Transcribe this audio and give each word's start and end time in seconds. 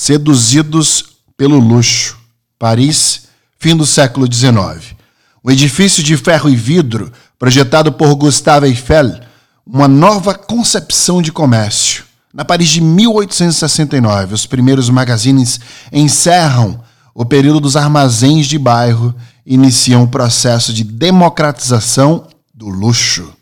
Seduzidos 0.00 1.06
pelo 1.36 1.58
luxo. 1.58 2.16
Paris, 2.56 3.22
fim 3.58 3.74
do 3.74 3.84
século 3.84 4.32
XIX. 4.32 4.94
Um 5.44 5.50
edifício 5.50 6.04
de 6.04 6.16
ferro 6.16 6.48
e 6.48 6.54
vidro, 6.54 7.12
projetado 7.36 7.90
por 7.90 8.14
Gustave 8.14 8.68
Eiffel, 8.68 9.18
uma 9.66 9.88
nova 9.88 10.36
concepção 10.36 11.20
de 11.20 11.32
comércio. 11.32 12.04
Na 12.32 12.44
Paris 12.44 12.68
de 12.68 12.80
1869, 12.80 14.34
os 14.34 14.46
primeiros 14.46 14.88
magazines 14.88 15.58
encerram 15.90 16.80
o 17.12 17.24
período 17.24 17.58
dos 17.58 17.74
armazéns 17.74 18.46
de 18.46 18.56
bairro 18.56 19.12
e 19.44 19.54
iniciam 19.54 20.04
o 20.04 20.08
processo 20.08 20.72
de 20.72 20.84
democratização 20.84 22.28
do 22.54 22.68
luxo, 22.68 23.32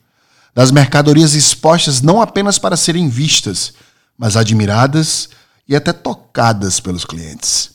das 0.54 0.70
mercadorias 0.70 1.34
expostas 1.34 2.00
não 2.00 2.18
apenas 2.18 2.59
para 2.59 2.79
serem 2.79 3.11
vistas, 3.11 3.75
mas 4.16 4.38
admiradas 4.38 5.29
e 5.69 5.75
até 5.75 5.93
tocadas 5.93 6.80
pelos 6.80 7.05
clientes. 7.05 7.70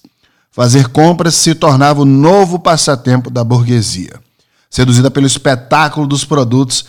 Fazer 0.52 0.90
compras 0.90 1.36
se 1.36 1.56
tornava 1.56 2.02
o 2.02 2.06
novo 2.06 2.60
passatempo 2.60 3.30
da 3.30 3.44
burguesia, 3.44 4.20
seduzida 4.70 5.10
pelo 5.10 5.26
espetáculo 5.26 6.06
dos 6.06 6.26
produtos 6.26 6.86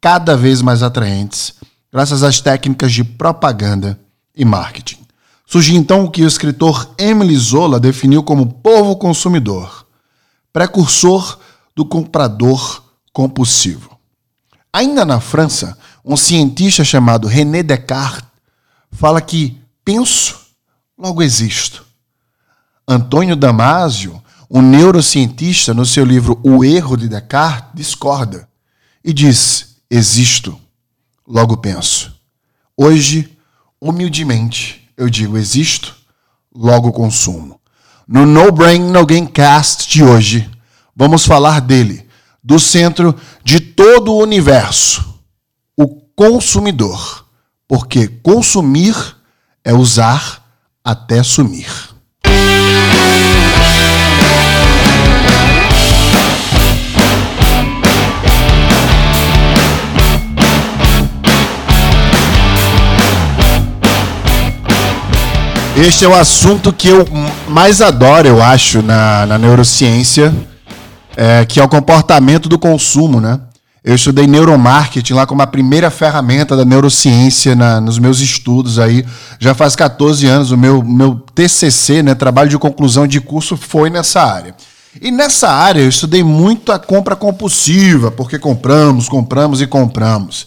cada 0.00 0.36
vez 0.36 0.60
mais 0.60 0.82
atraentes, 0.82 1.54
graças 1.92 2.22
às 2.22 2.40
técnicas 2.40 2.92
de 2.92 3.04
propaganda 3.04 3.98
e 4.34 4.44
marketing. 4.44 4.98
Surgiu 5.46 5.76
então 5.76 6.04
o 6.04 6.10
que 6.10 6.24
o 6.24 6.26
escritor 6.26 6.92
Emily 6.98 7.36
Zola 7.36 7.78
definiu 7.78 8.22
como 8.22 8.52
povo 8.54 8.96
consumidor, 8.96 9.86
precursor 10.52 11.38
do 11.76 11.84
comprador 11.84 12.82
compulsivo. 13.12 13.96
Ainda 14.72 15.04
na 15.04 15.20
França, 15.20 15.78
um 16.04 16.16
cientista 16.16 16.82
chamado 16.82 17.28
René 17.28 17.62
Descartes 17.62 18.28
fala 18.90 19.20
que 19.20 19.60
penso 19.84 20.43
logo 20.98 21.22
existo. 21.22 21.84
Antônio 22.86 23.34
Damasio, 23.34 24.22
um 24.50 24.62
neurocientista, 24.62 25.72
no 25.74 25.84
seu 25.84 26.04
livro 26.04 26.38
O 26.42 26.64
Erro 26.64 26.96
de 26.96 27.08
Descartes, 27.08 27.70
discorda 27.74 28.48
e 29.02 29.12
diz: 29.12 29.76
existo, 29.90 30.58
logo 31.26 31.56
penso. 31.56 32.14
Hoje, 32.76 33.36
humildemente, 33.80 34.90
eu 34.96 35.08
digo 35.08 35.36
existo, 35.36 35.96
logo 36.54 36.92
consumo. 36.92 37.60
No 38.06 38.26
No 38.26 38.52
Brain 38.52 38.80
No 38.80 39.06
Game 39.06 39.26
Cast 39.28 39.88
de 39.88 40.04
hoje, 40.04 40.50
vamos 40.94 41.24
falar 41.24 41.60
dele, 41.60 42.06
do 42.42 42.60
centro 42.60 43.14
de 43.42 43.60
todo 43.60 44.12
o 44.12 44.22
universo, 44.22 45.20
o 45.76 45.88
consumidor. 45.88 47.24
Porque 47.66 48.06
consumir 48.06 48.94
é 49.64 49.72
usar 49.72 50.43
até 50.84 51.22
sumir. 51.22 51.66
Este 65.76 66.04
é 66.04 66.08
o 66.08 66.14
assunto 66.14 66.72
que 66.72 66.88
eu 66.88 67.04
mais 67.48 67.80
adoro, 67.80 68.28
eu 68.28 68.42
acho, 68.42 68.80
na, 68.82 69.26
na 69.26 69.38
neurociência, 69.38 70.32
é, 71.16 71.44
que 71.44 71.58
é 71.58 71.64
o 71.64 71.68
comportamento 71.68 72.48
do 72.48 72.58
consumo, 72.58 73.20
né? 73.20 73.40
Eu 73.84 73.94
estudei 73.94 74.26
neuromarketing 74.26 75.12
lá 75.12 75.26
como 75.26 75.42
a 75.42 75.46
primeira 75.46 75.90
ferramenta 75.90 76.56
da 76.56 76.64
neurociência 76.64 77.54
na, 77.54 77.82
nos 77.82 77.98
meus 77.98 78.18
estudos 78.18 78.78
aí. 78.78 79.04
Já 79.38 79.54
faz 79.54 79.76
14 79.76 80.26
anos, 80.26 80.50
o 80.50 80.56
meu, 80.56 80.82
meu 80.82 81.16
TCC, 81.34 82.02
né, 82.02 82.14
trabalho 82.14 82.48
de 82.48 82.56
conclusão 82.56 83.06
de 83.06 83.20
curso, 83.20 83.58
foi 83.58 83.90
nessa 83.90 84.22
área. 84.22 84.54
E 85.02 85.10
nessa 85.10 85.50
área 85.50 85.82
eu 85.82 85.88
estudei 85.88 86.22
muito 86.22 86.72
a 86.72 86.78
compra 86.78 87.14
compulsiva, 87.14 88.10
porque 88.10 88.38
compramos, 88.38 89.06
compramos 89.06 89.60
e 89.60 89.66
compramos. 89.66 90.46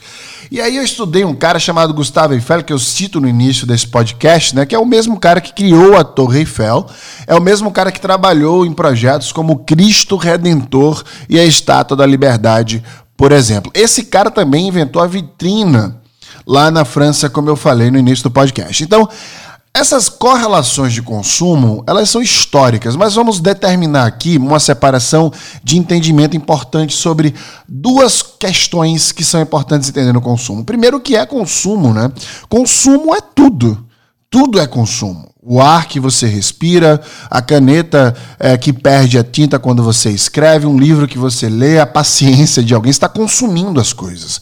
E 0.49 0.59
aí 0.59 0.77
eu 0.77 0.83
estudei 0.83 1.23
um 1.23 1.35
cara 1.35 1.59
chamado 1.59 1.93
Gustavo 1.93 2.33
Eiffel, 2.33 2.63
que 2.63 2.73
eu 2.73 2.79
cito 2.79 3.21
no 3.21 3.27
início 3.27 3.67
desse 3.67 3.85
podcast, 3.85 4.55
né, 4.55 4.65
que 4.65 4.73
é 4.73 4.79
o 4.79 4.85
mesmo 4.85 5.19
cara 5.19 5.41
que 5.41 5.53
criou 5.53 5.95
a 5.95 6.03
Torre 6.03 6.39
Eiffel, 6.39 6.87
é 7.27 7.35
o 7.35 7.41
mesmo 7.41 7.69
cara 7.69 7.91
que 7.91 8.01
trabalhou 8.01 8.65
em 8.65 8.73
projetos 8.73 9.31
como 9.31 9.59
Cristo 9.59 10.15
Redentor 10.15 11.03
e 11.29 11.37
a 11.37 11.45
Estátua 11.45 11.97
da 11.97 12.05
Liberdade 12.05 12.81
por 13.17 13.31
exemplo. 13.31 13.71
Esse 13.73 14.03
cara 14.03 14.31
também 14.31 14.67
inventou 14.67 15.01
a 15.01 15.07
vitrina 15.07 15.99
lá 16.45 16.71
na 16.71 16.85
França, 16.85 17.29
como 17.29 17.49
eu 17.49 17.55
falei 17.55 17.91
no 17.91 17.97
início 17.97 18.23
do 18.23 18.31
podcast. 18.31 18.83
Então, 18.83 19.09
essas 19.73 20.09
correlações 20.09 20.91
de 20.91 21.03
consumo, 21.03 21.83
elas 21.85 22.09
são 22.09 22.19
históricas, 22.21 22.95
mas 22.95 23.13
vamos 23.13 23.39
determinar 23.39 24.07
aqui 24.07 24.37
uma 24.37 24.59
separação 24.59 25.31
de 25.63 25.77
entendimento 25.77 26.35
importante 26.35 26.95
sobre 26.95 27.35
duas 27.67 28.23
questões 28.23 29.11
que 29.11 29.23
são 29.23 29.39
importantes 29.39 29.89
entender 29.89 30.13
no 30.13 30.21
consumo. 30.21 30.63
Primeiro, 30.63 30.97
o 30.97 30.99
que 30.99 31.15
é 31.15 31.25
consumo, 31.25 31.93
né? 31.93 32.11
Consumo 32.49 33.13
é 33.13 33.19
tudo. 33.21 33.85
Tudo 34.29 34.59
é 34.59 34.65
consumo. 34.65 35.29
O 35.49 35.61
ar 35.61 35.87
que 35.87 35.97
você 35.97 36.27
respira, 36.27 36.99
a 37.31 37.41
caneta 37.41 38.13
é, 38.37 38.57
que 38.57 38.73
perde 38.73 39.17
a 39.17 39.23
tinta 39.23 39.57
quando 39.57 39.81
você 39.81 40.09
escreve, 40.09 40.65
um 40.65 40.77
livro 40.77 41.07
que 41.07 41.17
você 41.17 41.47
lê, 41.47 41.79
a 41.79 41.87
paciência 41.87 42.61
de 42.61 42.73
alguém 42.73 42.89
está 42.89 43.07
consumindo 43.07 43.79
as 43.79 43.93
coisas. 43.93 44.41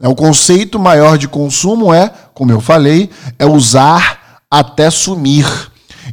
É, 0.00 0.08
o 0.08 0.14
conceito 0.14 0.78
maior 0.78 1.18
de 1.18 1.28
consumo 1.28 1.92
é, 1.92 2.10
como 2.32 2.50
eu 2.50 2.62
falei, 2.62 3.10
é 3.38 3.44
usar 3.44 4.40
até 4.50 4.88
sumir. 4.88 5.46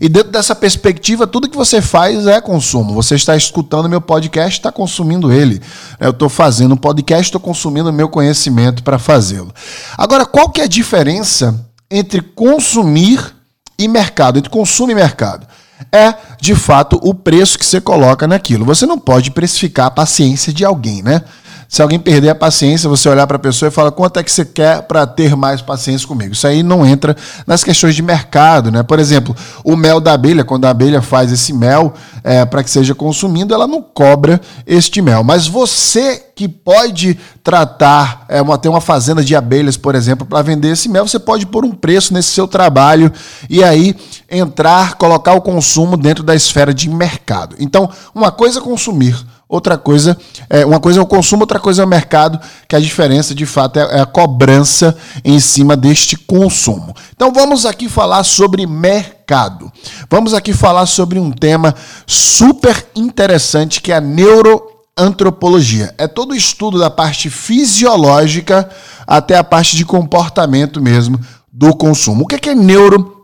E 0.01 0.09
dentro 0.09 0.33
dessa 0.33 0.53
perspectiva, 0.53 1.25
tudo 1.25 1.49
que 1.49 1.55
você 1.55 1.81
faz 1.81 2.27
é 2.27 2.41
consumo. 2.41 2.93
Você 2.95 3.15
está 3.15 3.37
escutando 3.37 3.87
meu 3.87 4.01
podcast, 4.01 4.59
está 4.59 4.69
consumindo 4.69 5.31
ele. 5.31 5.61
Eu 5.97 6.09
estou 6.09 6.27
fazendo 6.27 6.73
um 6.73 6.77
podcast, 6.77 7.23
estou 7.23 7.39
consumindo 7.39 7.93
meu 7.93 8.09
conhecimento 8.09 8.83
para 8.83 8.99
fazê-lo. 8.99 9.53
Agora, 9.97 10.25
qual 10.25 10.49
que 10.49 10.59
é 10.59 10.65
a 10.65 10.67
diferença 10.67 11.65
entre 11.89 12.21
consumir 12.21 13.38
e 13.79 13.87
mercado, 13.87 14.37
entre 14.37 14.49
consumo 14.49 14.91
e 14.91 14.95
mercado. 14.95 15.47
É, 15.91 16.13
de 16.39 16.53
fato, 16.53 16.99
o 17.01 17.13
preço 17.13 17.57
que 17.57 17.65
você 17.65 17.79
coloca 17.79 18.27
naquilo. 18.27 18.65
Você 18.65 18.85
não 18.85 18.99
pode 18.99 19.31
precificar 19.31 19.87
a 19.87 19.91
paciência 19.91 20.51
de 20.51 20.65
alguém, 20.65 21.01
né? 21.01 21.21
Se 21.69 21.83
alguém 21.83 21.99
perder 21.99 22.29
a 22.29 22.35
paciência, 22.35 22.89
você 22.89 23.07
olhar 23.07 23.27
para 23.27 23.35
a 23.35 23.39
pessoa 23.39 23.69
e 23.69 23.71
falar 23.71 23.91
quanto 23.91 24.17
é 24.17 24.23
que 24.23 24.31
você 24.31 24.43
quer 24.43 24.81
para 24.81 25.05
ter 25.05 25.35
mais 25.35 25.61
paciência 25.61 26.07
comigo. 26.07 26.33
Isso 26.33 26.47
aí 26.47 26.63
não 26.63 26.83
entra 26.83 27.15
nas 27.45 27.63
questões 27.63 27.93
de 27.93 28.01
mercado, 28.01 28.71
né? 28.71 28.81
Por 28.81 28.97
exemplo, 28.97 29.35
o 29.63 29.75
mel 29.75 29.99
da 30.01 30.13
abelha, 30.13 30.43
quando 30.43 30.65
a 30.65 30.71
abelha 30.71 30.99
faz 30.99 31.31
esse 31.31 31.53
mel 31.53 31.93
é, 32.23 32.43
para 32.43 32.63
que 32.63 32.71
seja 32.71 32.95
consumido, 32.95 33.53
ela 33.53 33.67
não 33.67 33.83
cobra 33.83 34.41
este 34.65 34.99
mel. 34.99 35.23
Mas 35.23 35.45
você 35.45 36.17
que 36.35 36.47
pode 36.47 37.19
tratar, 37.43 38.25
é, 38.27 38.41
uma, 38.41 38.57
ter 38.57 38.69
uma 38.69 38.81
fazenda 38.81 39.23
de 39.23 39.35
abelhas, 39.35 39.77
por 39.77 39.93
exemplo, 39.93 40.25
para 40.25 40.41
vender 40.41 40.71
esse 40.71 40.89
mel, 40.89 41.07
você 41.07 41.19
pode 41.19 41.45
pôr 41.45 41.63
um 41.65 41.71
preço 41.71 42.15
nesse 42.15 42.31
seu 42.31 42.47
trabalho 42.47 43.11
e 43.47 43.63
aí 43.63 43.95
entrar, 44.27 44.95
colocar 44.95 45.33
o 45.33 45.41
consumo 45.41 45.95
dentro 45.95 46.23
da 46.23 46.33
esfera 46.33 46.73
de 46.73 46.89
mercado. 46.89 47.55
Então, 47.59 47.87
uma 48.15 48.31
coisa 48.31 48.59
é 48.59 48.63
consumir, 48.63 49.15
Outra 49.49 49.79
coisa, 49.79 50.15
é, 50.47 50.63
uma 50.63 50.79
coisa 50.79 50.99
é 50.99 51.01
o 51.01 51.07
consumo, 51.07 51.41
outra 51.41 51.59
coisa 51.59 51.81
é 51.81 51.85
o 51.85 51.87
mercado, 51.87 52.39
que 52.67 52.75
a 52.75 52.79
diferença 52.79 53.33
de 53.33 53.47
fato 53.47 53.79
é, 53.79 53.97
é 53.97 53.99
a 53.99 54.05
cobrança 54.05 54.95
em 55.25 55.39
cima 55.39 55.75
deste 55.75 56.15
consumo. 56.15 56.93
Então 57.15 57.33
vamos 57.33 57.65
aqui 57.65 57.89
falar 57.89 58.23
sobre 58.23 58.67
mercado. 58.67 59.71
Vamos 60.07 60.35
aqui 60.35 60.53
falar 60.53 60.85
sobre 60.85 61.17
um 61.17 61.31
tema 61.31 61.73
super 62.05 62.85
interessante 62.95 63.81
que 63.81 63.91
é 63.91 63.95
a 63.95 64.01
neuroantropologia. 64.01 65.95
É 65.97 66.07
todo 66.07 66.33
o 66.33 66.35
estudo 66.35 66.77
da 66.77 66.91
parte 66.91 67.27
fisiológica 67.27 68.69
até 69.07 69.35
a 69.35 69.43
parte 69.43 69.75
de 69.75 69.83
comportamento 69.83 70.79
mesmo 70.79 71.19
do 71.51 71.75
consumo. 71.75 72.23
O 72.23 72.27
que 72.27 72.49
é, 72.49 72.51
é 72.51 72.55
neuro 72.55 73.18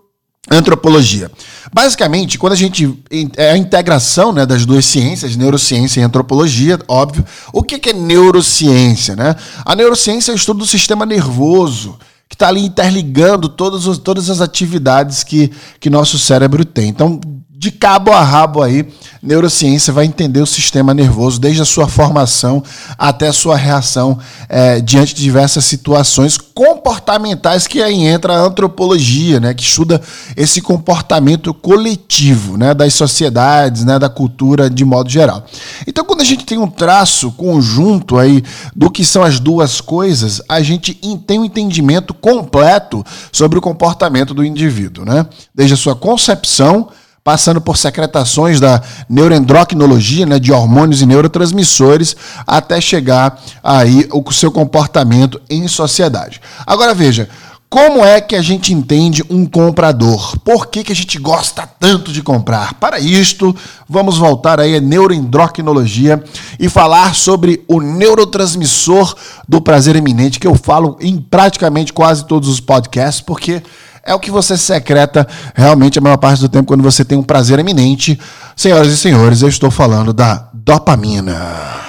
Antropologia. 0.49 1.31
Basicamente, 1.73 2.37
quando 2.37 2.53
a 2.53 2.55
gente. 2.55 3.03
É 3.35 3.51
a 3.51 3.57
integração 3.57 4.31
né, 4.31 4.45
das 4.45 4.65
duas 4.65 4.85
ciências, 4.85 5.35
neurociência 5.35 5.99
e 5.99 6.03
antropologia, 6.03 6.79
óbvio. 6.87 7.25
O 7.51 7.63
que 7.63 7.89
é 7.89 7.93
neurociência? 7.93 9.15
Né? 9.15 9.35
A 9.65 9.75
neurociência 9.75 10.31
é 10.31 10.33
o 10.33 10.37
estudo 10.37 10.59
do 10.59 10.65
sistema 10.65 11.05
nervoso, 11.05 11.97
que 12.29 12.35
está 12.35 12.47
ali 12.47 12.63
interligando 12.63 13.49
todas, 13.49 13.97
todas 13.97 14.29
as 14.29 14.39
atividades 14.39 15.23
que, 15.23 15.51
que 15.79 15.89
nosso 15.89 16.19
cérebro 16.19 16.63
tem. 16.63 16.89
Então, 16.89 17.19
de 17.65 17.71
cabo 17.71 18.11
a 18.11 18.21
rabo 18.21 18.61
aí, 18.61 18.85
neurociência 19.23 19.91
vai 19.91 20.05
entender 20.05 20.39
o 20.39 20.45
sistema 20.45 20.93
nervoso, 20.93 21.39
desde 21.39 21.63
a 21.63 21.65
sua 21.65 21.87
formação 21.87 22.63
até 22.95 23.27
a 23.27 23.33
sua 23.33 23.57
reação 23.57 24.19
é, 24.47 24.79
diante 24.79 25.15
de 25.15 25.23
diversas 25.23 25.65
situações 25.65 26.37
comportamentais, 26.37 27.65
que 27.65 27.81
aí 27.81 28.03
entra 28.03 28.33
a 28.33 28.39
antropologia, 28.39 29.39
né, 29.39 29.51
que 29.55 29.63
estuda 29.63 29.99
esse 30.37 30.61
comportamento 30.61 31.55
coletivo 31.55 32.55
né, 32.55 32.75
das 32.75 32.93
sociedades, 32.93 33.83
né, 33.83 33.97
da 33.97 34.09
cultura 34.09 34.69
de 34.69 34.85
modo 34.85 35.09
geral. 35.09 35.43
Então, 35.87 36.05
quando 36.05 36.21
a 36.21 36.25
gente 36.25 36.45
tem 36.45 36.59
um 36.59 36.67
traço 36.67 37.31
conjunto 37.31 38.19
aí 38.19 38.43
do 38.75 38.91
que 38.91 39.03
são 39.03 39.23
as 39.23 39.39
duas 39.39 39.81
coisas, 39.81 40.39
a 40.47 40.61
gente 40.61 40.93
tem 41.25 41.39
um 41.39 41.45
entendimento 41.45 42.13
completo 42.13 43.03
sobre 43.31 43.57
o 43.57 43.61
comportamento 43.61 44.35
do 44.35 44.45
indivíduo, 44.45 45.03
né? 45.03 45.25
desde 45.53 45.73
a 45.73 45.77
sua 45.77 45.95
concepção 45.95 46.89
passando 47.25 47.59
por 47.59 47.75
secretações 47.75 48.59
da 48.59 48.83
neuroendocrinologia, 49.09 50.27
né, 50.27 50.37
de 50.37 50.51
hormônios 50.51 51.01
e 51.01 51.07
neurotransmissores, 51.07 52.15
até 52.45 52.79
chegar 52.79 53.41
aí 53.63 54.07
o 54.13 54.31
seu 54.31 54.51
comportamento 54.51 55.41
em 55.49 55.67
sociedade. 55.67 56.39
Agora 56.67 56.93
veja, 56.93 57.27
como 57.67 58.05
é 58.05 58.21
que 58.21 58.35
a 58.35 58.43
gente 58.43 58.71
entende 58.71 59.23
um 59.27 59.43
comprador? 59.47 60.37
Por 60.41 60.67
que, 60.67 60.83
que 60.83 60.91
a 60.91 60.95
gente 60.95 61.17
gosta 61.17 61.67
tanto 61.79 62.13
de 62.13 62.21
comprar? 62.21 62.75
Para 62.75 62.99
isto, 62.99 63.55
vamos 63.89 64.19
voltar 64.19 64.59
aí 64.59 64.75
à 64.75 64.79
neuroendocrinologia 64.79 66.23
e 66.59 66.69
falar 66.69 67.15
sobre 67.15 67.65
o 67.67 67.81
neurotransmissor 67.81 69.15
do 69.49 69.59
prazer 69.59 69.95
eminente, 69.95 70.39
que 70.39 70.45
eu 70.45 70.53
falo 70.53 70.95
em 71.01 71.17
praticamente 71.17 71.91
quase 71.91 72.23
todos 72.27 72.47
os 72.47 72.59
podcasts, 72.59 73.19
porque 73.19 73.63
é 74.05 74.13
o 74.13 74.19
que 74.19 74.29
você 74.29 74.55
secreta 74.55 75.27
realmente 75.55 75.97
a 75.97 76.01
maior 76.01 76.17
parte 76.17 76.39
do 76.39 76.47
tempo 76.47 76.67
quando 76.67 76.83
você 76.83 77.03
tem 77.03 77.17
um 77.17 77.23
prazer 77.23 77.57
eminente. 77.57 78.19
Senhoras 78.55 78.91
e 78.91 78.97
senhores, 78.97 79.41
eu 79.41 79.49
estou 79.49 79.71
falando 79.71 80.13
da 80.13 80.47
dopamina. 80.53 81.83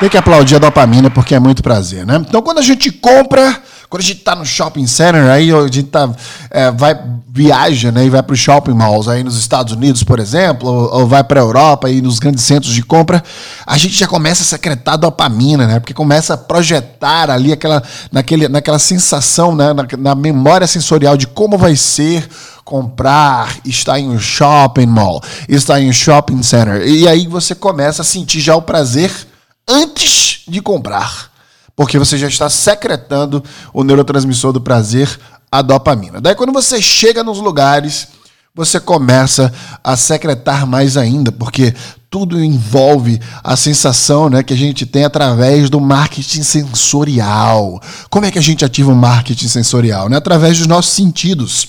Tem 0.00 0.08
que 0.08 0.16
aplaudir 0.16 0.56
a 0.56 0.58
dopamina 0.58 1.10
porque 1.10 1.34
é 1.34 1.38
muito 1.38 1.62
prazer, 1.62 2.06
né? 2.06 2.24
Então, 2.26 2.40
quando 2.40 2.58
a 2.58 2.62
gente 2.62 2.90
compra 2.90 3.60
quando 3.88 4.02
a 4.02 4.04
gente 4.04 4.18
está 4.18 4.34
no 4.34 4.44
shopping 4.44 4.86
center, 4.86 5.24
aí 5.30 5.52
a 5.52 5.62
gente 5.62 5.84
tá, 5.84 6.10
é, 6.50 6.70
vai, 6.70 6.98
viaja 7.28 7.92
né, 7.92 8.04
e 8.06 8.10
vai 8.10 8.22
para 8.22 8.34
os 8.34 8.38
shopping 8.38 8.72
malls 8.72 9.08
aí 9.08 9.22
nos 9.22 9.38
Estados 9.38 9.72
Unidos, 9.72 10.02
por 10.02 10.18
exemplo, 10.18 10.68
ou, 10.68 11.00
ou 11.00 11.06
vai 11.06 11.22
para 11.22 11.40
a 11.40 11.42
Europa 11.42 11.88
e 11.88 12.00
nos 12.00 12.18
grandes 12.18 12.44
centros 12.44 12.72
de 12.72 12.82
compra, 12.82 13.22
a 13.64 13.76
gente 13.78 13.94
já 13.94 14.06
começa 14.06 14.42
a 14.42 14.46
secretar 14.46 14.98
dopamina, 14.98 15.66
né? 15.66 15.78
Porque 15.78 15.94
começa 15.94 16.34
a 16.34 16.36
projetar 16.36 17.30
ali 17.30 17.52
aquela, 17.52 17.82
naquele, 18.10 18.48
naquela 18.48 18.78
sensação, 18.78 19.54
né, 19.54 19.72
na, 19.72 19.86
na 19.98 20.14
memória 20.14 20.66
sensorial 20.66 21.16
de 21.16 21.26
como 21.26 21.56
vai 21.56 21.76
ser 21.76 22.28
comprar, 22.64 23.54
estar 23.64 24.00
em 24.00 24.08
um 24.08 24.18
shopping 24.18 24.86
mall, 24.86 25.22
estar 25.48 25.80
em 25.80 25.88
um 25.88 25.92
shopping 25.92 26.42
center. 26.42 26.82
E 26.84 27.06
aí 27.06 27.28
você 27.28 27.54
começa 27.54 28.02
a 28.02 28.04
sentir 28.04 28.40
já 28.40 28.56
o 28.56 28.62
prazer 28.62 29.12
antes 29.68 30.40
de 30.48 30.60
comprar 30.60 31.35
porque 31.76 31.98
você 31.98 32.16
já 32.16 32.26
está 32.26 32.48
secretando 32.48 33.44
o 33.72 33.84
neurotransmissor 33.84 34.52
do 34.52 34.60
prazer, 34.60 35.20
a 35.52 35.60
dopamina. 35.60 36.20
Daí, 36.20 36.34
quando 36.34 36.52
você 36.52 36.80
chega 36.80 37.22
nos 37.22 37.38
lugares, 37.38 38.08
você 38.54 38.80
começa 38.80 39.52
a 39.84 39.94
secretar 39.94 40.66
mais 40.66 40.96
ainda, 40.96 41.30
porque 41.30 41.74
tudo 42.08 42.42
envolve 42.42 43.20
a 43.44 43.54
sensação 43.54 44.30
né, 44.30 44.42
que 44.42 44.54
a 44.54 44.56
gente 44.56 44.86
tem 44.86 45.04
através 45.04 45.68
do 45.68 45.78
marketing 45.78 46.42
sensorial. 46.42 47.78
Como 48.08 48.24
é 48.24 48.30
que 48.30 48.38
a 48.38 48.42
gente 48.42 48.64
ativa 48.64 48.90
o 48.90 48.96
marketing 48.96 49.48
sensorial? 49.48 50.08
Né? 50.08 50.16
Através 50.16 50.56
dos 50.56 50.66
nossos 50.66 50.92
sentidos. 50.92 51.68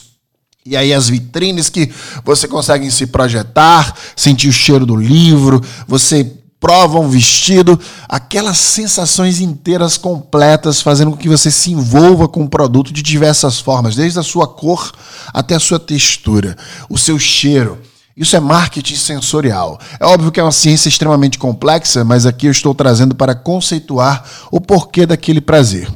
E 0.66 0.78
aí 0.78 0.94
as 0.94 1.10
vitrines 1.10 1.70
que 1.70 1.92
você 2.24 2.48
consegue 2.48 2.90
se 2.92 3.08
projetar, 3.08 3.94
sentir 4.16 4.48
o 4.48 4.54
cheiro 4.54 4.86
do 4.86 4.96
livro, 4.96 5.62
você 5.86 6.37
prova 6.60 7.00
um 7.00 7.08
vestido, 7.08 7.80
aquelas 8.10 8.58
sensações 8.58 9.40
inteiras 9.40 9.98
completas, 9.98 10.82
fazendo 10.82 11.12
com 11.12 11.18
que 11.18 11.30
você 11.30 11.52
se 11.52 11.72
envolva 11.72 12.28
com 12.28 12.44
o 12.44 12.50
produto 12.50 12.92
de 12.92 13.02
diversas 13.02 13.60
formas, 13.60 13.96
desde 13.96 14.20
a 14.20 14.24
sua 14.24 14.48
cor 14.48 14.92
até 15.34 15.56
a 15.56 15.60
sua 15.60 15.80
textura, 15.80 16.58
o 16.90 16.98
seu 16.98 17.20
cheiro. 17.20 17.78
Isso 18.16 18.36
é 18.36 18.40
marketing 18.40 18.96
sensorial. 18.96 19.80
É 20.00 20.06
óbvio 20.06 20.32
que 20.32 20.40
é 20.40 20.44
uma 20.44 20.52
ciência 20.52 20.90
extremamente 20.90 21.38
complexa, 21.38 22.04
mas 22.04 22.26
aqui 22.26 22.48
eu 22.48 22.52
estou 22.52 22.74
trazendo 22.74 23.14
para 23.14 23.36
conceituar 23.36 24.26
o 24.50 24.60
porquê 24.60 25.06
daquele 25.06 25.40
prazer. 25.40 25.88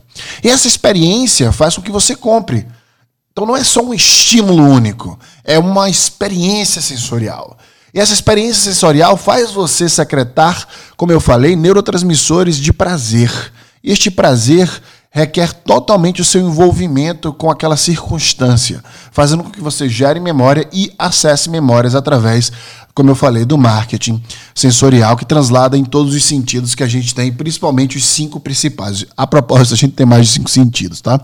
E 0.43 0.49
essa 0.49 0.67
experiência 0.67 1.51
faz 1.51 1.75
com 1.75 1.81
que 1.81 1.91
você 1.91 2.15
compre. 2.15 2.67
Então 3.31 3.47
não 3.47 3.57
é 3.57 3.63
só 3.63 3.81
um 3.81 3.93
estímulo 3.93 4.61
único, 4.61 5.17
é 5.43 5.57
uma 5.57 5.89
experiência 5.89 6.79
sensorial. 6.79 7.57
E 7.93 7.99
essa 7.99 8.13
experiência 8.13 8.63
sensorial 8.63 9.17
faz 9.17 9.51
você 9.51 9.89
secretar, 9.89 10.67
como 10.95 11.11
eu 11.11 11.19
falei, 11.19 11.55
neurotransmissores 11.55 12.57
de 12.57 12.71
prazer. 12.71 13.31
E 13.83 13.91
este 13.91 14.09
prazer 14.09 14.69
requer 15.13 15.51
totalmente 15.53 16.21
o 16.21 16.25
seu 16.25 16.39
envolvimento 16.39 17.33
com 17.33 17.51
aquela 17.51 17.75
circunstância, 17.75 18.81
fazendo 19.11 19.43
com 19.43 19.49
que 19.49 19.59
você 19.59 19.89
gere 19.89 20.21
memória 20.21 20.65
e 20.71 20.89
acesse 20.97 21.49
memórias 21.49 21.95
através, 21.95 22.49
como 22.95 23.09
eu 23.09 23.15
falei, 23.15 23.43
do 23.43 23.57
marketing 23.57 24.23
sensorial, 24.55 25.17
que 25.17 25.25
translada 25.25 25.77
em 25.77 25.83
todos 25.83 26.15
os 26.15 26.23
sentidos 26.23 26.73
que 26.73 26.83
a 26.83 26.87
gente 26.87 27.13
tem, 27.13 27.29
principalmente 27.29 27.97
os 27.97 28.05
cinco 28.05 28.39
principais. 28.39 29.05
A 29.17 29.27
propósito, 29.27 29.73
a 29.73 29.77
gente 29.77 29.93
tem 29.93 30.05
mais 30.05 30.27
de 30.27 30.31
cinco 30.31 30.49
sentidos, 30.49 31.01
tá? 31.01 31.19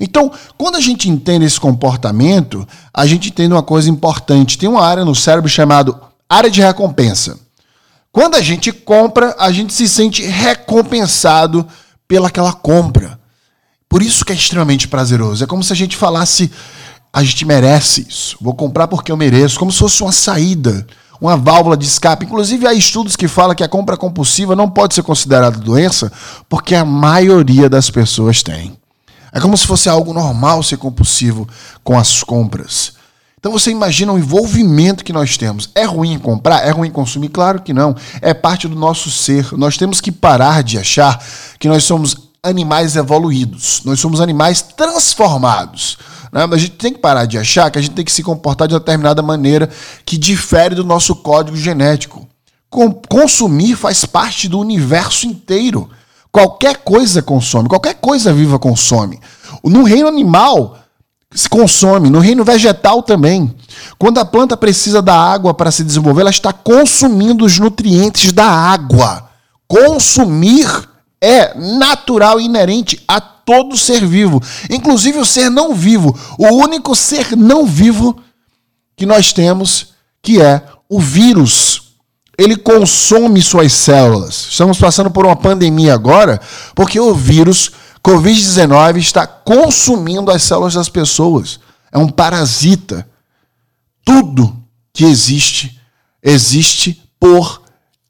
Então, 0.00 0.32
quando 0.58 0.74
a 0.74 0.80
gente 0.80 1.08
entende 1.08 1.44
esse 1.44 1.60
comportamento, 1.60 2.66
a 2.92 3.06
gente 3.06 3.28
entende 3.28 3.54
uma 3.54 3.62
coisa 3.62 3.88
importante. 3.88 4.58
Tem 4.58 4.68
uma 4.68 4.84
área 4.84 5.04
no 5.04 5.14
cérebro 5.14 5.48
chamada 5.48 5.94
área 6.28 6.50
de 6.50 6.60
recompensa. 6.60 7.38
Quando 8.10 8.34
a 8.34 8.42
gente 8.42 8.72
compra, 8.72 9.36
a 9.38 9.52
gente 9.52 9.72
se 9.72 9.88
sente 9.88 10.24
recompensado 10.24 11.64
pelaquela 12.08 12.52
compra. 12.52 13.19
Por 13.90 14.02
isso 14.02 14.24
que 14.24 14.32
é 14.32 14.36
extremamente 14.36 14.86
prazeroso. 14.86 15.42
É 15.42 15.48
como 15.48 15.64
se 15.64 15.72
a 15.72 15.76
gente 15.76 15.96
falasse: 15.96 16.48
a 17.12 17.24
gente 17.24 17.44
merece 17.44 18.06
isso. 18.08 18.36
Vou 18.40 18.54
comprar 18.54 18.86
porque 18.86 19.10
eu 19.10 19.16
mereço, 19.16 19.58
como 19.58 19.72
se 19.72 19.80
fosse 19.80 20.00
uma 20.00 20.12
saída, 20.12 20.86
uma 21.20 21.36
válvula 21.36 21.76
de 21.76 21.86
escape. 21.86 22.24
Inclusive, 22.24 22.68
há 22.68 22.72
estudos 22.72 23.16
que 23.16 23.26
falam 23.26 23.54
que 23.54 23.64
a 23.64 23.68
compra 23.68 23.96
compulsiva 23.96 24.54
não 24.54 24.70
pode 24.70 24.94
ser 24.94 25.02
considerada 25.02 25.58
doença, 25.58 26.10
porque 26.48 26.76
a 26.76 26.84
maioria 26.84 27.68
das 27.68 27.90
pessoas 27.90 28.44
tem. 28.44 28.78
É 29.32 29.40
como 29.40 29.56
se 29.56 29.66
fosse 29.66 29.88
algo 29.88 30.12
normal 30.12 30.62
ser 30.62 30.76
compulsivo 30.76 31.48
com 31.82 31.98
as 31.98 32.22
compras. 32.22 32.92
Então 33.40 33.50
você 33.50 33.72
imagina 33.72 34.12
o 34.12 34.18
envolvimento 34.18 35.02
que 35.02 35.12
nós 35.12 35.36
temos. 35.36 35.68
É 35.74 35.84
ruim 35.84 36.16
comprar? 36.16 36.64
É 36.64 36.70
ruim 36.70 36.90
consumir? 36.90 37.30
Claro 37.30 37.60
que 37.60 37.72
não. 37.72 37.96
É 38.20 38.32
parte 38.34 38.68
do 38.68 38.76
nosso 38.76 39.10
ser. 39.10 39.52
Nós 39.56 39.76
temos 39.76 40.00
que 40.00 40.12
parar 40.12 40.62
de 40.62 40.78
achar 40.78 41.20
que 41.58 41.66
nós 41.66 41.82
somos 41.82 42.29
animais 42.42 42.96
evoluídos, 42.96 43.82
nós 43.84 44.00
somos 44.00 44.20
animais 44.20 44.62
transformados. 44.62 45.98
Né? 46.32 46.46
A 46.50 46.56
gente 46.56 46.72
tem 46.72 46.92
que 46.92 46.98
parar 46.98 47.26
de 47.26 47.38
achar 47.38 47.70
que 47.70 47.78
a 47.78 47.82
gente 47.82 47.94
tem 47.94 48.04
que 48.04 48.12
se 48.12 48.22
comportar 48.22 48.66
de 48.66 48.74
determinada 48.74 49.22
maneira 49.22 49.68
que 50.04 50.16
difere 50.16 50.74
do 50.74 50.84
nosso 50.84 51.14
código 51.16 51.56
genético. 51.56 52.26
Consumir 53.08 53.74
faz 53.76 54.04
parte 54.04 54.48
do 54.48 54.58
universo 54.58 55.26
inteiro. 55.26 55.90
Qualquer 56.32 56.78
coisa 56.78 57.20
consome, 57.20 57.68
qualquer 57.68 57.94
coisa 57.94 58.32
viva 58.32 58.58
consome. 58.58 59.18
No 59.64 59.82
reino 59.82 60.06
animal, 60.06 60.78
se 61.34 61.48
consome, 61.48 62.08
no 62.08 62.20
reino 62.20 62.44
vegetal 62.44 63.02
também. 63.02 63.54
Quando 63.98 64.18
a 64.18 64.24
planta 64.24 64.56
precisa 64.56 65.02
da 65.02 65.14
água 65.14 65.52
para 65.52 65.72
se 65.72 65.82
desenvolver, 65.82 66.20
ela 66.20 66.30
está 66.30 66.52
consumindo 66.52 67.44
os 67.44 67.58
nutrientes 67.58 68.32
da 68.32 68.46
água. 68.46 69.28
Consumir 69.66 70.89
é 71.22 71.54
natural 71.54 72.40
e 72.40 72.44
inerente 72.44 73.02
a 73.06 73.20
todo 73.20 73.76
ser 73.76 74.06
vivo, 74.06 74.40
inclusive 74.70 75.18
o 75.18 75.26
ser 75.26 75.50
não 75.50 75.74
vivo. 75.74 76.18
O 76.38 76.46
único 76.54 76.94
ser 76.96 77.36
não 77.36 77.66
vivo 77.66 78.16
que 78.96 79.04
nós 79.04 79.32
temos, 79.32 79.88
que 80.22 80.40
é 80.40 80.62
o 80.88 81.00
vírus. 81.00 81.94
Ele 82.38 82.56
consome 82.56 83.42
suas 83.42 83.72
células. 83.72 84.48
Estamos 84.50 84.78
passando 84.78 85.10
por 85.10 85.26
uma 85.26 85.36
pandemia 85.36 85.92
agora, 85.92 86.40
porque 86.74 86.98
o 86.98 87.14
vírus 87.14 87.72
Covid-19 88.02 88.96
está 88.96 89.26
consumindo 89.26 90.30
as 90.30 90.42
células 90.42 90.74
das 90.74 90.88
pessoas. 90.88 91.60
É 91.92 91.98
um 91.98 92.08
parasita. 92.08 93.06
Tudo 94.04 94.56
que 94.92 95.04
existe, 95.04 95.78
existe 96.22 97.02
por 97.18 97.62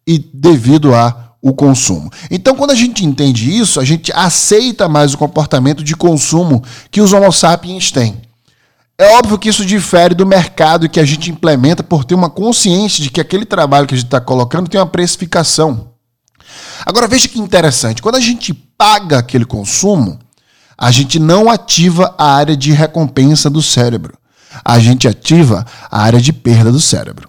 e 0.06 0.18
devido 0.18 0.94
a 0.94 1.29
o 1.42 1.52
consumo. 1.52 2.11
Então, 2.30 2.54
quando 2.54 2.73
a 2.73 2.75
gente 2.75 3.04
entende 3.04 3.56
isso, 3.56 3.80
a 3.80 3.85
gente 3.85 4.12
aceita 4.12 4.88
mais 4.88 5.14
o 5.14 5.18
comportamento 5.18 5.82
de 5.82 5.97
consumo 5.97 6.62
que 6.90 7.00
os 7.00 7.12
Homo 7.12 7.32
sapiens 7.32 7.90
têm. 7.90 8.20
É 8.99 9.16
óbvio 9.16 9.38
que 9.38 9.49
isso 9.49 9.64
difere 9.64 10.14
do 10.14 10.26
mercado 10.26 10.88
que 10.88 11.00
a 11.00 11.04
gente 11.06 11.30
implementa 11.30 11.82
por 11.82 12.04
ter 12.04 12.14
uma 12.14 12.28
consciência 12.28 13.02
de 13.02 13.11
que 13.11 13.20
aquele 13.20 13.47
trabalho 13.47 13.87
que 13.87 13.94
a 13.94 13.97
gente 13.97 14.06
está 14.06 14.20
colocando 14.20 14.68
tem 14.68 14.78
uma 14.78 14.87
precificação. 14.87 15.92
Agora 16.85 17.09
veja 17.09 17.26
que 17.26 17.38
interessante, 17.38 18.02
quando 18.02 18.16
a 18.16 18.20
gente 18.20 18.52
paga 18.52 19.18
aquele 19.18 19.47
consumo, 19.47 20.18
a 20.76 20.90
gente 20.90 21.18
não 21.18 21.49
ativa 21.50 22.14
a 22.18 22.35
área 22.35 22.56
de 22.56 22.73
recompensa 22.73 23.49
do 23.49 23.62
cérebro. 23.62 24.18
a 24.64 24.78
gente 24.78 25.06
ativa 25.06 25.64
a 25.90 26.02
área 26.02 26.20
de 26.20 26.32
perda 26.32 26.73
do 26.73 26.80
cérebro. 26.80 27.28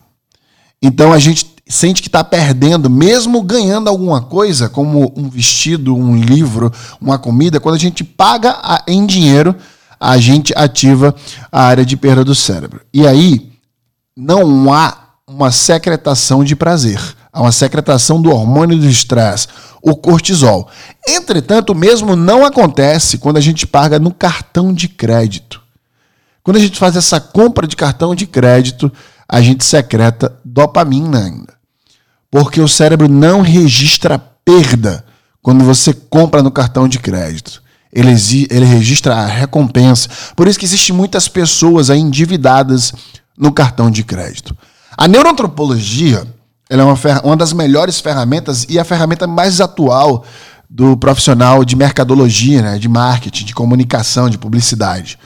Então 0.81 1.13
a 1.13 1.19
gente 1.19 1.50
sente 1.71 2.01
que 2.01 2.07
está 2.07 2.23
perdendo, 2.23 2.89
mesmo 2.89 3.41
ganhando 3.41 3.87
alguma 3.87 4.21
coisa, 4.21 4.67
como 4.67 5.13
um 5.15 5.29
vestido, 5.29 5.95
um 5.95 6.15
livro, 6.15 6.71
uma 6.99 7.17
comida, 7.17 7.59
quando 7.59 7.75
a 7.75 7.79
gente 7.79 8.03
paga 8.03 8.83
em 8.87 9.05
dinheiro, 9.05 9.55
a 9.99 10.17
gente 10.17 10.53
ativa 10.55 11.15
a 11.51 11.63
área 11.63 11.85
de 11.85 11.95
perda 11.95 12.23
do 12.23 12.35
cérebro. 12.35 12.81
E 12.93 13.07
aí 13.07 13.51
não 14.15 14.73
há 14.73 14.97
uma 15.25 15.51
secretação 15.51 16.43
de 16.43 16.55
prazer, 16.55 16.99
há 17.31 17.41
uma 17.41 17.51
secretação 17.51 18.21
do 18.21 18.31
hormônio 18.31 18.77
do 18.77 18.87
estresse, 18.87 19.47
o 19.81 19.95
cortisol. 19.95 20.67
Entretanto, 21.07 21.71
o 21.71 21.75
mesmo 21.75 22.15
não 22.15 22.45
acontece 22.45 23.17
quando 23.17 23.37
a 23.37 23.41
gente 23.41 23.65
paga 23.65 23.97
no 23.97 24.13
cartão 24.13 24.73
de 24.73 24.87
crédito. 24.87 25.61
Quando 26.43 26.57
a 26.57 26.59
gente 26.59 26.77
faz 26.77 26.95
essa 26.95 27.19
compra 27.21 27.65
de 27.65 27.75
cartão 27.75 28.13
de 28.13 28.25
crédito, 28.25 28.91
a 29.29 29.39
gente 29.41 29.63
secreta 29.63 30.37
dopamina 30.43 31.19
ainda. 31.19 31.60
Porque 32.31 32.61
o 32.61 32.67
cérebro 32.67 33.09
não 33.09 33.41
registra 33.41 34.17
perda 34.17 35.05
quando 35.41 35.63
você 35.63 35.93
compra 35.93 36.41
no 36.41 36.49
cartão 36.49 36.87
de 36.87 36.97
crédito. 36.97 37.61
Ele, 37.91 38.11
ele 38.49 38.65
registra 38.65 39.15
a 39.15 39.25
recompensa. 39.25 40.09
Por 40.35 40.47
isso 40.47 40.57
que 40.57 40.65
existem 40.65 40.95
muitas 40.95 41.27
pessoas 41.27 41.89
endividadas 41.89 42.93
no 43.37 43.51
cartão 43.51 43.91
de 43.91 44.03
crédito. 44.03 44.55
A 44.97 45.07
neuroantropologia 45.07 46.25
ela 46.71 46.83
é 46.83 46.85
uma, 46.85 46.97
uma 47.25 47.35
das 47.35 47.51
melhores 47.51 47.99
ferramentas 47.99 48.65
e 48.69 48.79
a 48.79 48.85
ferramenta 48.85 49.27
mais 49.27 49.59
atual 49.59 50.23
do 50.69 50.95
profissional 50.95 51.65
de 51.65 51.75
mercadologia, 51.75 52.61
né, 52.61 52.79
de 52.79 52.87
marketing, 52.87 53.43
de 53.43 53.53
comunicação, 53.53 54.29
de 54.29 54.37
publicidade. 54.37 55.19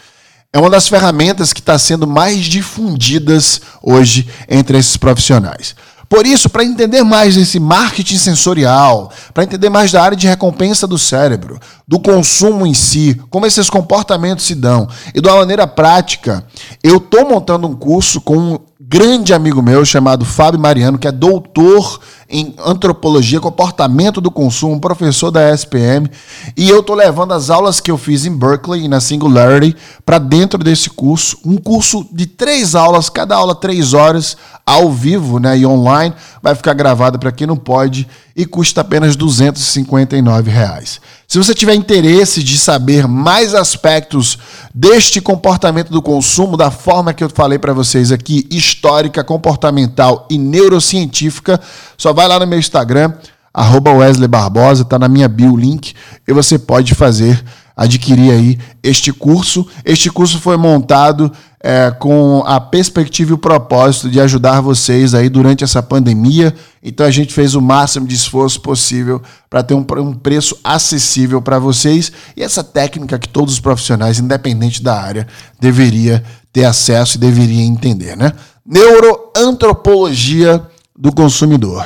É 0.51 0.57
uma 0.57 0.71
das 0.71 0.87
ferramentas 0.87 1.53
que 1.53 1.59
está 1.59 1.77
sendo 1.77 2.07
mais 2.07 2.45
difundidas 2.45 3.61
hoje 3.79 4.27
entre 4.49 4.79
esses 4.79 4.97
profissionais. 4.97 5.75
Por 6.15 6.25
isso, 6.25 6.47
para 6.47 6.63
entender 6.63 7.03
mais 7.03 7.35
desse 7.35 7.59
marketing 7.59 8.17
sensorial, 8.17 9.11
para 9.33 9.43
entender 9.43 9.69
mais 9.69 9.91
da 9.91 10.01
área 10.01 10.15
de 10.15 10.25
recompensa 10.25 10.87
do 10.87 10.97
cérebro, 10.97 11.59
do 11.85 11.99
consumo 11.99 12.65
em 12.65 12.73
si, 12.73 13.19
como 13.29 13.45
esses 13.45 13.69
comportamentos 13.69 14.45
se 14.45 14.55
dão 14.55 14.87
e 15.13 15.19
de 15.19 15.27
uma 15.27 15.39
maneira 15.39 15.67
prática, 15.67 16.45
eu 16.81 16.99
estou 16.99 17.27
montando 17.27 17.67
um 17.67 17.75
curso 17.75 18.21
com 18.21 18.37
um 18.37 18.59
grande 18.79 19.33
amigo 19.33 19.61
meu 19.61 19.83
chamado 19.83 20.23
Fábio 20.23 20.57
Mariano, 20.57 20.97
que 20.97 21.05
é 21.05 21.11
doutor 21.11 21.99
em 22.29 22.55
antropologia, 22.63 23.39
comportamento 23.39 24.19
do 24.19 24.31
consumo, 24.31 24.79
professor 24.79 25.31
da 25.31 25.53
SPM, 25.53 26.09
e 26.57 26.69
eu 26.69 26.79
estou 26.79 26.95
levando 26.95 27.33
as 27.33 27.49
aulas 27.49 27.79
que 27.79 27.91
eu 27.91 27.97
fiz 27.97 28.25
em 28.25 28.35
Berkeley, 28.35 28.87
na 28.87 28.99
Singularity, 28.99 29.75
para 30.05 30.17
dentro 30.17 30.63
desse 30.63 30.89
curso, 30.89 31.37
um 31.45 31.57
curso 31.57 32.05
de 32.11 32.25
três 32.25 32.75
aulas, 32.75 33.09
cada 33.09 33.35
aula 33.35 33.53
três 33.53 33.93
horas, 33.93 34.35
ao 34.65 34.91
vivo 34.91 35.39
né, 35.39 35.57
e 35.57 35.65
online, 35.65 36.15
vai 36.41 36.55
ficar 36.55 36.73
gravada 36.73 37.19
para 37.19 37.31
quem 37.31 37.45
não 37.45 37.57
pode 37.57 38.07
e 38.35 38.45
custa 38.45 38.81
apenas 38.81 39.15
259 39.15 40.51
reais. 40.51 40.99
Se 41.27 41.37
você 41.37 41.53
tiver 41.53 41.73
interesse 41.73 42.43
de 42.43 42.57
saber 42.57 43.07
mais 43.07 43.55
aspectos 43.55 44.37
deste 44.73 45.21
comportamento 45.21 45.91
do 45.91 46.01
consumo, 46.01 46.57
da 46.57 46.69
forma 46.69 47.13
que 47.13 47.23
eu 47.23 47.29
falei 47.29 47.57
para 47.57 47.73
vocês 47.73 48.11
aqui, 48.11 48.45
histórica, 48.51 49.23
comportamental 49.23 50.27
e 50.29 50.37
neurocientífica, 50.37 51.59
só 51.97 52.13
vai 52.15 52.27
lá 52.27 52.39
no 52.39 52.47
meu 52.47 52.57
Instagram, 52.57 53.13
arroba 53.53 53.91
Wesley 53.91 54.27
Barbosa, 54.27 54.81
está 54.81 54.97
na 54.97 55.07
minha 55.07 55.27
bio 55.27 55.55
link, 55.55 55.93
e 56.27 56.33
você 56.33 56.57
pode 56.57 56.95
fazer, 56.95 57.43
adquirir 57.75 58.31
aí 58.31 58.59
este 58.81 59.11
curso. 59.11 59.67
Este 59.83 60.09
curso 60.09 60.39
foi 60.39 60.57
montado 60.57 61.31
é, 61.61 61.91
com 61.91 62.43
a 62.45 62.59
perspectiva 62.59 63.31
e 63.31 63.33
o 63.33 63.37
propósito 63.37 64.09
de 64.09 64.21
ajudar 64.21 64.61
vocês 64.61 65.13
aí 65.13 65.27
durante 65.29 65.63
essa 65.63 65.81
pandemia. 65.81 66.53
Então 66.83 67.05
a 67.05 67.11
gente 67.11 67.33
fez 67.33 67.55
o 67.55 67.61
máximo 67.61 68.07
de 68.07 68.15
esforço 68.15 68.61
possível 68.61 69.21
para 69.49 69.63
ter 69.63 69.73
um, 69.73 69.85
um 69.97 70.13
preço 70.13 70.57
acessível 70.63 71.41
para 71.41 71.57
vocês 71.59 72.11
e 72.37 72.43
essa 72.43 72.63
técnica 72.63 73.17
que 73.17 73.27
todos 73.27 73.55
os 73.55 73.59
profissionais, 73.59 74.19
independente 74.19 74.81
da 74.81 75.01
área, 75.01 75.27
deveria 75.59 76.23
ter 76.53 76.65
acesso 76.65 77.17
e 77.17 77.19
deveria 77.19 77.63
entender, 77.63 78.15
né? 78.15 78.31
Neuroantropologia 78.65 80.61
do 80.97 81.11
consumidor, 81.11 81.85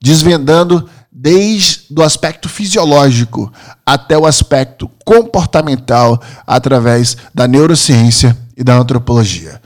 desvendando 0.00 0.88
desde 1.10 1.86
o 1.96 2.02
aspecto 2.02 2.48
fisiológico 2.48 3.52
até 3.84 4.16
o 4.16 4.26
aspecto 4.26 4.88
comportamental 5.04 6.20
através 6.46 7.16
da 7.34 7.48
neurociência 7.48 8.36
e 8.56 8.62
da 8.62 8.76
antropologia. 8.76 9.60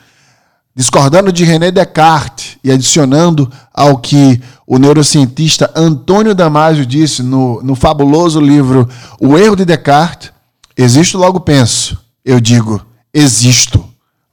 Discordando 0.75 1.31
de 1.31 1.45
René 1.45 1.71
Descartes 1.71 2.57
e 2.65 2.73
adicionando 2.73 3.51
ao 3.75 3.99
que 3.99 4.41
o 4.67 4.79
neurocientista 4.79 5.71
Antônio 5.77 6.35
Damasio 6.35 6.87
disse 6.87 7.23
no, 7.23 7.63
no 7.63 7.75
fabuloso 7.75 8.41
livro 8.41 8.89
O 9.21 9.37
Erro 9.37 9.57
de 9.57 9.67
Descartes, 9.67 10.33
existo 10.75 11.19
logo 11.19 11.41
penso, 11.41 11.99
eu 12.25 12.41
digo 12.41 12.81
existo 13.13 13.85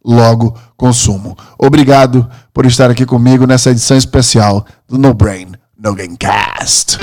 logo 0.04 0.58
consumo. 0.78 1.38
Obrigado 1.58 2.30
por 2.54 2.66
estar 2.66 2.90
aqui 2.90 3.06
comigo 3.06 3.46
nessa 3.46 3.72
edição 3.72 3.98
especial 3.98 4.66
do 4.88 4.98
No 4.98 5.14
Brain 5.14 5.52
No 5.82 5.96
Gamecast. 5.96 7.00